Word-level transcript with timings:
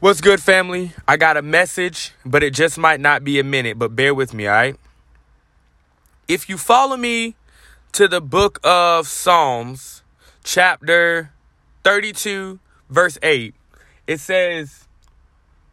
What's 0.00 0.22
good, 0.22 0.40
family? 0.40 0.92
I 1.06 1.18
got 1.18 1.36
a 1.36 1.42
message, 1.42 2.12
but 2.24 2.42
it 2.42 2.54
just 2.54 2.78
might 2.78 3.00
not 3.00 3.22
be 3.22 3.38
a 3.38 3.44
minute, 3.44 3.78
but 3.78 3.94
bear 3.94 4.14
with 4.14 4.32
me, 4.32 4.46
all 4.46 4.54
right? 4.54 4.76
If 6.26 6.48
you 6.48 6.56
follow 6.56 6.96
me 6.96 7.36
to 7.92 8.08
the 8.08 8.22
book 8.22 8.58
of 8.64 9.06
Psalms, 9.06 10.02
chapter 10.42 11.32
32, 11.84 12.58
verse 12.88 13.18
8, 13.22 13.54
it 14.06 14.20
says, 14.20 14.88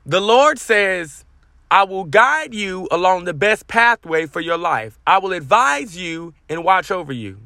The 0.05 0.19
Lord 0.19 0.59
says, 0.59 1.23
I 1.71 1.85
will 1.85 2.03
guide 2.03 2.53
you 2.53 2.89
along 2.91 3.23
the 3.23 3.33
best 3.33 3.67
pathway 3.67 4.25
for 4.25 4.41
your 4.41 4.57
life. 4.57 4.99
I 5.07 5.19
will 5.19 5.31
advise 5.31 5.95
you 5.95 6.33
and 6.49 6.65
watch 6.65 6.91
over 6.91 7.13
you. 7.13 7.37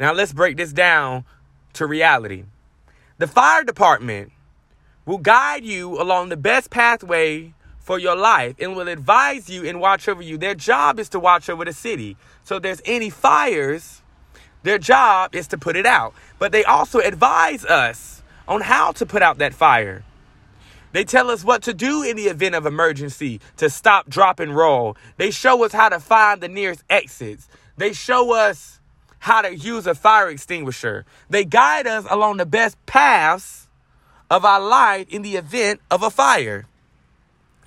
Now, 0.00 0.14
let's 0.14 0.32
break 0.32 0.56
this 0.56 0.72
down 0.72 1.26
to 1.74 1.86
reality. 1.86 2.44
The 3.18 3.26
fire 3.26 3.62
department 3.62 4.32
will 5.06 5.18
guide 5.18 5.64
you 5.64 6.00
along 6.00 6.28
the 6.28 6.36
best 6.36 6.70
pathway 6.70 7.52
for 7.78 7.98
your 7.98 8.16
life 8.16 8.56
and 8.58 8.74
will 8.74 8.88
advise 8.88 9.50
you 9.50 9.66
and 9.66 9.80
watch 9.80 10.08
over 10.08 10.22
you. 10.22 10.38
Their 10.38 10.54
job 10.54 10.98
is 10.98 11.08
to 11.10 11.20
watch 11.20 11.50
over 11.50 11.64
the 11.64 11.72
city. 11.72 12.16
So 12.42 12.56
if 12.56 12.62
there's 12.62 12.82
any 12.86 13.10
fires, 13.10 14.02
their 14.62 14.78
job 14.78 15.34
is 15.34 15.46
to 15.48 15.58
put 15.58 15.76
it 15.76 15.84
out. 15.84 16.14
But 16.38 16.52
they 16.52 16.64
also 16.64 17.00
advise 17.00 17.64
us 17.64 18.22
on 18.48 18.62
how 18.62 18.92
to 18.92 19.04
put 19.04 19.22
out 19.22 19.38
that 19.38 19.52
fire. 19.52 20.02
They 20.92 21.04
tell 21.04 21.28
us 21.30 21.44
what 21.44 21.62
to 21.64 21.74
do 21.74 22.02
in 22.02 22.16
the 22.16 22.28
event 22.28 22.54
of 22.54 22.66
emergency 22.66 23.40
to 23.56 23.68
stop, 23.68 24.08
drop, 24.08 24.38
and 24.40 24.56
roll. 24.56 24.96
They 25.16 25.30
show 25.30 25.64
us 25.64 25.72
how 25.72 25.88
to 25.88 25.98
find 25.98 26.40
the 26.40 26.48
nearest 26.48 26.84
exits. 26.88 27.48
They 27.76 27.92
show 27.92 28.32
us 28.32 28.80
how 29.18 29.42
to 29.42 29.54
use 29.54 29.86
a 29.86 29.94
fire 29.94 30.28
extinguisher. 30.28 31.04
They 31.28 31.44
guide 31.44 31.86
us 31.86 32.06
along 32.08 32.36
the 32.36 32.46
best 32.46 32.76
paths 32.86 33.63
of 34.34 34.44
our 34.44 34.60
life 34.60 35.08
in 35.10 35.22
the 35.22 35.36
event 35.36 35.80
of 35.92 36.02
a 36.02 36.10
fire. 36.10 36.66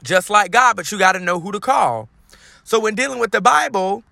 Just 0.04 0.30
like 0.30 0.52
God, 0.52 0.76
but 0.76 0.92
you 0.92 0.98
got 0.98 1.14
to 1.14 1.20
know 1.20 1.40
who 1.40 1.54
to 1.54 1.62
call. 1.62 2.10
So 2.66 2.78
when 2.78 2.94
dealing 2.94 3.20
with 3.20 3.32
the 3.32 3.40
Bible, 3.40 4.04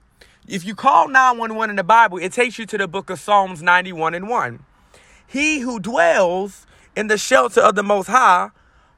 if 0.48 0.64
you 0.64 0.74
call 0.74 1.10
911 1.10 1.72
in 1.72 1.76
the 1.76 1.84
Bible, 1.84 2.18
it 2.18 2.32
takes 2.32 2.58
you 2.58 2.66
to 2.68 2.78
the 2.78 2.88
book 2.88 3.10
of 3.10 3.20
Psalms 3.20 3.62
91 3.62 4.14
and 4.14 4.30
1. 4.30 4.64
He 5.28 5.60
who 5.60 5.82
dwells 5.82 6.66
in 6.96 7.08
the 7.08 7.18
shelter 7.18 7.60
of 7.60 7.76
the 7.76 7.84
Most 7.84 8.08
High 8.08 8.52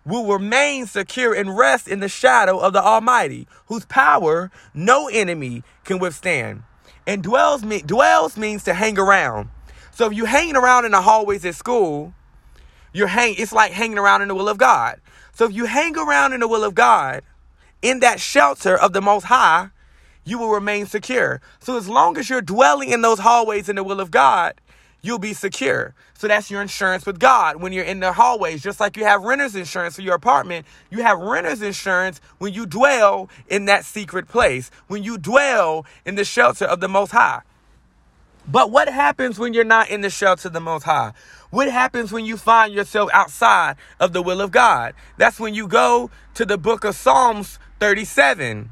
will 0.05 0.27
remain 0.27 0.85
secure 0.85 1.33
and 1.33 1.57
rest 1.57 1.87
in 1.87 1.99
the 1.99 2.09
shadow 2.09 2.59
of 2.59 2.73
the 2.73 2.83
Almighty, 2.83 3.47
whose 3.65 3.85
power 3.85 4.51
no 4.75 5.07
enemy 5.07 5.63
can 5.83 5.97
withstand. 5.97 6.61
And 7.07 7.23
dwells, 7.23 7.63
dwells 7.63 8.37
means 8.37 8.63
to 8.65 8.75
hang 8.75 8.99
around. 8.99 9.49
So 9.91 10.05
if 10.05 10.13
you're 10.13 10.27
hanging 10.27 10.55
around 10.55 10.85
in 10.85 10.91
the 10.91 11.01
hallways 11.01 11.43
at 11.43 11.55
school, 11.55 12.13
you're 12.93 13.07
hang 13.07 13.35
it's 13.37 13.53
like 13.53 13.71
hanging 13.71 13.97
around 13.97 14.21
in 14.21 14.27
the 14.27 14.35
will 14.35 14.49
of 14.49 14.57
God. 14.57 14.99
So 15.33 15.45
if 15.45 15.53
you 15.53 15.65
hang 15.65 15.97
around 15.97 16.33
in 16.33 16.39
the 16.39 16.47
will 16.47 16.63
of 16.63 16.73
God, 16.75 17.21
in 17.81 17.99
that 17.99 18.19
shelter 18.19 18.75
of 18.75 18.93
the 18.93 19.01
most 19.01 19.25
high, 19.25 19.69
you 20.23 20.37
will 20.39 20.49
remain 20.49 20.85
secure. 20.85 21.41
So 21.59 21.77
as 21.77 21.87
long 21.87 22.17
as 22.17 22.29
you're 22.29 22.41
dwelling 22.41 22.89
in 22.89 23.01
those 23.01 23.19
hallways 23.19 23.69
in 23.69 23.75
the 23.75 23.83
will 23.83 23.99
of 23.99 24.11
God, 24.11 24.55
you'll 25.01 25.19
be 25.19 25.33
secure. 25.33 25.93
So 26.15 26.27
that's 26.27 26.49
your 26.49 26.61
insurance 26.61 27.05
with 27.05 27.19
God 27.19 27.61
when 27.61 27.71
you're 27.71 27.85
in 27.85 27.99
the 27.99 28.11
hallways. 28.11 28.63
Just 28.63 28.79
like 28.79 28.97
you 28.97 29.05
have 29.05 29.23
renter's 29.23 29.55
insurance 29.55 29.95
for 29.95 30.01
your 30.01 30.15
apartment, 30.15 30.65
you 30.89 31.03
have 31.03 31.19
renter's 31.19 31.61
insurance 31.61 32.19
when 32.39 32.53
you 32.53 32.65
dwell 32.65 33.29
in 33.47 33.65
that 33.65 33.85
secret 33.85 34.27
place, 34.27 34.71
when 34.87 35.03
you 35.03 35.17
dwell 35.17 35.85
in 36.05 36.15
the 36.15 36.25
shelter 36.25 36.65
of 36.65 36.79
the 36.79 36.89
Most 36.89 37.11
High. 37.11 37.41
But 38.49 38.71
what 38.71 38.87
happens 38.87 39.37
when 39.37 39.53
you're 39.53 39.65
not 39.65 39.89
in 39.89 40.01
the 40.01 40.09
shelter 40.09 40.47
of 40.47 40.53
the 40.53 40.61
Most 40.61 40.83
High? 40.83 41.11
What 41.49 41.69
happens 41.69 42.13
when 42.13 42.25
you 42.25 42.37
find 42.37 42.73
yourself 42.73 43.09
outside 43.13 43.75
of 43.99 44.13
the 44.13 44.21
will 44.21 44.39
of 44.39 44.51
God? 44.51 44.93
That's 45.17 45.39
when 45.39 45.53
you 45.53 45.67
go 45.67 46.09
to 46.35 46.45
the 46.45 46.57
book 46.57 46.85
of 46.85 46.95
Psalms 46.95 47.59
37. 47.81 48.71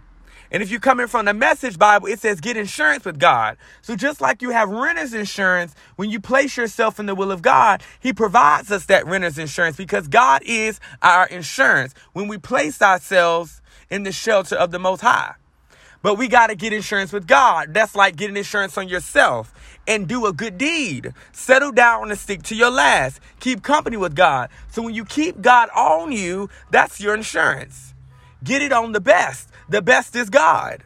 And 0.52 0.64
if 0.64 0.72
you're 0.72 0.80
coming 0.80 1.08
from 1.08 1.26
the 1.26 1.34
message 1.34 1.78
Bible, 1.78 2.08
it 2.08 2.20
says 2.20 2.40
get 2.40 2.56
insurance 2.56 3.04
with 3.04 3.20
God. 3.20 3.58
So 3.82 3.98
just 3.98 4.22
like 4.22 4.42
you 4.42 4.52
have 4.52 4.70
renter's 4.70 5.14
insurance, 5.14 5.76
when 5.98 6.10
you 6.10 6.22
place 6.22 6.56
yourself 6.56 6.98
in 6.98 7.06
the 7.06 7.16
will 7.16 7.32
of 7.32 7.42
God, 7.42 7.84
He 8.00 8.14
provides 8.14 8.72
us 8.72 8.86
that 8.86 9.06
renter's 9.06 9.38
insurance 9.38 9.76
because 9.76 10.08
God 10.08 10.42
is 10.46 10.80
our 11.02 11.28
insurance 11.28 11.94
when 12.14 12.30
we 12.30 12.38
place 12.38 12.82
ourselves 12.82 13.62
in 13.90 14.04
the 14.04 14.14
shelter 14.14 14.56
of 14.56 14.72
the 14.72 14.80
Most 14.80 15.02
High. 15.02 15.36
But 16.06 16.20
we 16.20 16.28
got 16.28 16.52
to 16.52 16.56
get 16.56 16.72
insurance 16.72 17.12
with 17.12 17.26
God. 17.26 17.74
That's 17.74 17.96
like 17.96 18.16
getting 18.16 18.38
insurance 18.38 18.78
on 18.78 18.88
yourself 18.88 19.52
and 19.88 20.08
do 20.08 20.28
a 20.28 20.34
good 20.34 20.56
deed. 20.56 21.16
Settle 21.32 21.72
down 21.72 22.12
and 22.12 22.20
stick 22.20 22.44
to 22.44 22.56
your 22.56 22.70
last. 22.70 23.20
Keep 23.40 23.64
company 23.64 23.98
with 23.98 24.14
God. 24.16 24.52
So 24.70 24.84
when 24.84 24.94
you 24.94 25.04
keep 25.04 25.42
God 25.42 25.68
on 25.76 26.12
you, 26.12 26.48
that's 26.70 27.02
your 27.02 27.16
insurance. 27.16 27.96
Get 28.44 28.62
it 28.62 28.72
on 28.72 28.92
the 28.92 29.02
best. 29.02 29.50
The 29.68 29.82
best 29.82 30.16
is 30.16 30.30
God. 30.30 30.84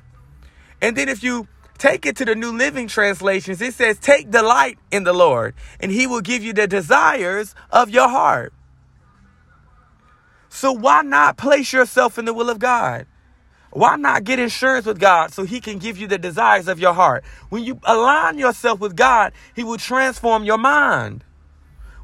And 0.81 0.95
then 0.95 1.09
if 1.09 1.21
you 1.21 1.49
take 1.77 2.05
it 2.05 2.15
to 2.15 2.23
the 2.23 2.33
New 2.33 2.53
Living 2.53 2.87
Translations, 2.87 3.61
it 3.61 3.73
says, 3.73 3.99
Take 3.99 4.31
delight 4.31 4.77
in 4.89 5.03
the 5.03 5.11
Lord, 5.11 5.53
and 5.81 5.91
He 5.91 6.07
will 6.07 6.21
give 6.21 6.45
you 6.45 6.53
the 6.53 6.65
desires 6.65 7.55
of 7.71 7.89
your 7.89 8.07
heart. 8.07 8.53
So 10.47 10.71
why 10.71 11.01
not 11.01 11.35
place 11.35 11.73
yourself 11.73 12.17
in 12.17 12.23
the 12.23 12.33
will 12.33 12.49
of 12.49 12.59
God? 12.59 13.05
Why 13.71 13.95
not 13.97 14.23
get 14.23 14.39
insurance 14.39 14.85
with 14.85 14.99
God 14.99 15.33
so 15.33 15.43
He 15.43 15.61
can 15.61 15.77
give 15.77 15.97
you 15.97 16.07
the 16.07 16.17
desires 16.17 16.67
of 16.67 16.79
your 16.79 16.93
heart? 16.93 17.23
When 17.49 17.63
you 17.63 17.79
align 17.83 18.39
yourself 18.39 18.79
with 18.79 18.95
God, 18.95 19.33
He 19.55 19.63
will 19.63 19.77
transform 19.77 20.43
your 20.43 20.57
mind. 20.57 21.23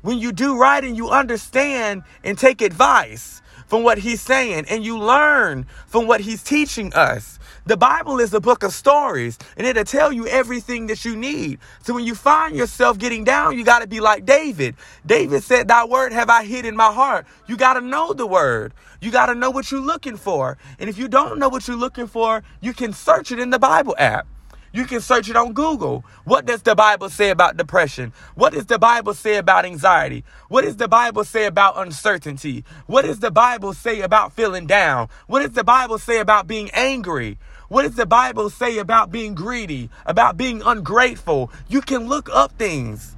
When 0.01 0.19
you 0.19 0.31
do 0.31 0.57
right 0.57 0.83
and 0.83 0.95
you 0.95 1.09
understand 1.09 2.03
and 2.23 2.37
take 2.37 2.61
advice 2.61 3.41
from 3.67 3.83
what 3.83 3.99
He's 3.99 4.21
saying 4.21 4.65
and 4.69 4.83
you 4.83 4.97
learn 4.99 5.65
from 5.87 6.07
what 6.07 6.21
He's 6.21 6.43
teaching 6.43 6.93
us, 6.93 7.39
the 7.65 7.77
Bible 7.77 8.19
is 8.19 8.33
a 8.33 8.39
book 8.41 8.63
of 8.63 8.73
stories 8.73 9.37
and 9.57 9.67
it'll 9.67 9.83
tell 9.85 10.11
you 10.11 10.27
everything 10.27 10.87
that 10.87 11.05
you 11.05 11.15
need. 11.15 11.59
So 11.83 11.93
when 11.93 12.05
you 12.05 12.15
find 12.15 12.55
yourself 12.55 12.97
getting 12.99 13.23
down, 13.23 13.57
you 13.57 13.65
got 13.65 13.79
to 13.81 13.87
be 13.87 13.99
like 13.99 14.25
David. 14.25 14.75
David 15.05 15.43
said, 15.43 15.67
Thy 15.67 15.85
word 15.85 16.13
have 16.13 16.29
I 16.29 16.45
hid 16.45 16.65
in 16.65 16.75
my 16.75 16.93
heart. 16.93 17.25
You 17.47 17.57
got 17.57 17.73
to 17.75 17.81
know 17.81 18.13
the 18.13 18.27
word. 18.27 18.73
You 19.01 19.11
got 19.11 19.27
to 19.27 19.35
know 19.35 19.51
what 19.51 19.71
you're 19.71 19.81
looking 19.81 20.17
for. 20.17 20.57
And 20.79 20.89
if 20.89 20.97
you 20.97 21.07
don't 21.07 21.39
know 21.39 21.49
what 21.49 21.67
you're 21.67 21.77
looking 21.77 22.07
for, 22.07 22.43
you 22.61 22.73
can 22.73 22.93
search 22.93 23.31
it 23.31 23.39
in 23.39 23.49
the 23.51 23.59
Bible 23.59 23.95
app. 23.97 24.27
You 24.75 24.83
can 24.83 24.99
search 24.99 25.29
it 25.29 25.37
on 25.37 25.53
Google. 25.53 26.03
What 26.25 26.45
does 26.45 26.61
the 26.61 26.75
Bible 26.75 27.07
say 27.07 27.29
about 27.29 27.55
depression? 27.55 28.11
What 28.33 28.51
does 28.51 28.65
the 28.65 28.77
Bible 28.77 29.13
say 29.13 29.37
about 29.37 29.63
anxiety? 29.63 30.25
What 30.49 30.65
does 30.65 30.75
the 30.75 30.89
Bible 30.89 31.23
say 31.23 31.45
about 31.45 31.77
uncertainty? 31.77 32.65
What 32.85 33.05
does 33.05 33.21
the 33.21 33.31
Bible 33.31 33.71
say 33.71 34.01
about 34.01 34.33
feeling 34.33 34.67
down? 34.67 35.07
What 35.27 35.43
does 35.43 35.53
the 35.53 35.63
Bible 35.63 35.97
say 35.97 36.19
about 36.19 36.45
being 36.45 36.69
angry? 36.71 37.37
What 37.69 37.83
does 37.83 37.95
the 37.95 38.05
Bible 38.05 38.49
say 38.49 38.77
about 38.77 39.13
being 39.13 39.33
greedy, 39.33 39.89
about 40.05 40.35
being 40.35 40.61
ungrateful? 40.61 41.53
You 41.69 41.79
can 41.79 42.09
look 42.09 42.29
up 42.33 42.51
things 42.57 43.15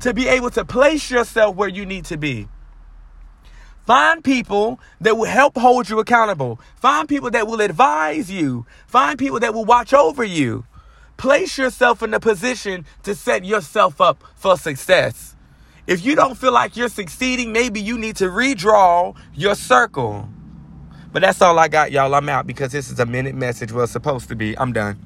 to 0.00 0.14
be 0.14 0.26
able 0.26 0.48
to 0.52 0.64
place 0.64 1.10
yourself 1.10 1.54
where 1.54 1.68
you 1.68 1.84
need 1.84 2.06
to 2.06 2.16
be. 2.16 2.48
Find 3.86 4.24
people 4.24 4.80
that 5.02 5.18
will 5.18 5.26
help 5.26 5.58
hold 5.58 5.90
you 5.90 5.98
accountable. 5.98 6.58
Find 6.76 7.06
people 7.06 7.30
that 7.32 7.46
will 7.46 7.60
advise 7.60 8.30
you. 8.30 8.64
Find 8.86 9.18
people 9.18 9.40
that 9.40 9.52
will 9.52 9.66
watch 9.66 9.92
over 9.92 10.24
you. 10.24 10.64
Place 11.16 11.56
yourself 11.58 12.02
in 12.02 12.12
a 12.14 12.20
position 12.20 12.84
to 13.04 13.14
set 13.14 13.44
yourself 13.44 14.00
up 14.00 14.22
for 14.36 14.56
success. 14.56 15.36
If 15.86 16.04
you 16.04 16.16
don't 16.16 16.36
feel 16.36 16.52
like 16.52 16.76
you're 16.76 16.88
succeeding, 16.88 17.52
maybe 17.52 17.80
you 17.80 17.98
need 17.98 18.16
to 18.16 18.24
redraw 18.24 19.16
your 19.34 19.54
circle. 19.54 20.28
But 21.12 21.22
that's 21.22 21.40
all 21.40 21.58
I 21.58 21.68
got, 21.68 21.92
y'all. 21.92 22.14
I'm 22.14 22.28
out 22.28 22.46
because 22.46 22.72
this 22.72 22.90
is 22.90 22.98
a 22.98 23.06
minute 23.06 23.34
message. 23.34 23.70
Well, 23.70 23.86
supposed 23.86 24.28
to 24.28 24.34
be. 24.34 24.58
I'm 24.58 24.72
done. 24.72 24.98